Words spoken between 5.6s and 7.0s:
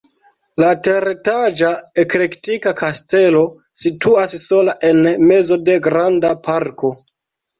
de granda parko.